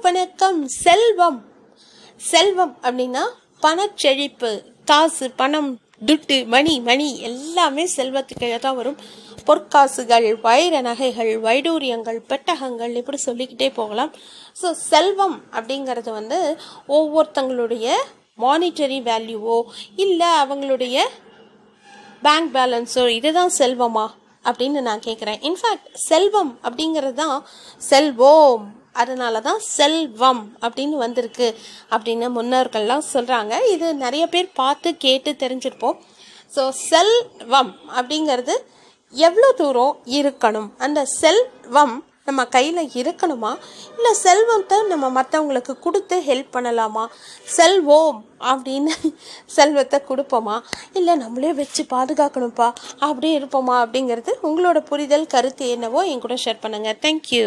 [0.00, 1.38] வணக்கம் செல்வம்.
[2.20, 3.22] செல்வம் அப்படின்னா
[3.64, 4.50] பணச்செழிப்பு
[4.90, 5.68] காசு பணம்
[6.08, 8.96] துட்டு மணி மணி எல்லாமே செல்வத்துக்கு தான் வரும்.
[9.48, 14.12] பொற்காசுகள் வைர நகைகள் வைடூரியங்கள் பெட்டகங்கள் இப்படி சொல்லிக்கிட்டே போகலாம்.
[14.60, 16.40] ஸோ செல்வம் அப்படிங்கிறது வந்து
[16.98, 17.96] ஒவ்வொருத்தங்களுடைய
[18.44, 19.58] மானிட்டரி வேல்யூவோ
[20.04, 21.06] இல்லை அவங்களுடைய
[22.26, 24.06] பேங்க் பேலன்ஸோ இதுதான் செல்வமா
[24.44, 27.36] அப்படின்னு நான் கேட்குறேன் இன்ஃபேக்ட் செல்வம் அப்படிங்கிறது தான்
[27.90, 28.64] செல்வோம்.
[28.94, 31.48] அதனால தான் செல்வம் அப்படின்னு வந்திருக்கு
[31.94, 35.98] அப்படின்னு முன்னோர்கள்லாம் சொல்கிறாங்க இது நிறைய பேர் பார்த்து கேட்டு தெரிஞ்சிருப்போம்.
[36.54, 38.54] ஸோ செல்வம் அப்படிங்கிறது
[39.14, 40.70] எவ்வளோ தூரம் இருக்கணும்?
[40.84, 41.94] அந்த செல்வம்
[42.28, 43.50] நம்ம கையில் இருக்கணுமா?
[43.96, 47.04] இல்லை செல்வத்தை நம்ம மற்றவங்களுக்கு கொடுத்து ஹெல்ப் பண்ணலாமா?
[47.56, 48.18] செல்வோம்
[48.50, 48.92] அப்படின்னு
[49.56, 50.56] செல்வத்தை கொடுப்போமா?
[50.98, 52.68] இல்லை நம்மளே வச்சு பாதுகாக்கணும்ப்பா
[53.08, 57.44] அப்படியே இருப்போமா அப்படிங்கிறது உங்களோட புரிதல் கருத்து என்னவோ என் கூட ஷேர் பண்ணுங்கள் தேங்க்யூ